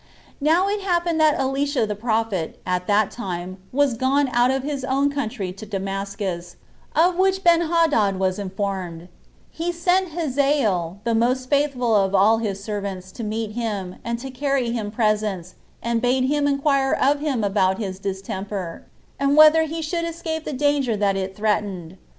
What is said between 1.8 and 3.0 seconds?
the prophet, at